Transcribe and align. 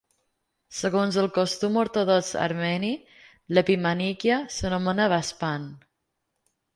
Segons 0.75 1.17
el 1.23 1.27
costum 1.33 1.75
ortodox 1.81 2.31
armeni, 2.45 2.89
l'"epimanikia" 3.53 4.39
s'anomena 4.57 5.07
"baspan". 5.15 5.69